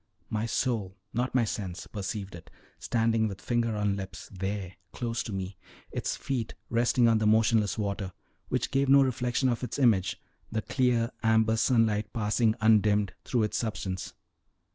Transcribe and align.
My 0.31 0.47
soul, 0.47 0.97
not 1.13 1.35
my 1.35 1.43
sense, 1.45 1.85
perceived 1.85 2.33
it, 2.33 2.49
standing 2.79 3.27
with 3.27 3.39
finger 3.39 3.75
on 3.75 3.95
lips, 3.95 4.29
there, 4.33 4.77
close 4.93 5.21
to 5.21 5.31
me; 5.31 5.57
its 5.91 6.15
feet 6.15 6.55
resting 6.71 7.07
on 7.07 7.19
the 7.19 7.27
motionless 7.27 7.77
water, 7.77 8.11
which 8.49 8.71
gave 8.71 8.89
no 8.89 9.03
reflection 9.03 9.47
of 9.47 9.63
its 9.63 9.77
image, 9.77 10.19
the 10.51 10.63
clear 10.63 11.11
amber 11.21 11.55
sunlight 11.55 12.11
passing 12.13 12.55
undimmed 12.59 13.13
through 13.23 13.43
its 13.43 13.57
substance. 13.59 14.15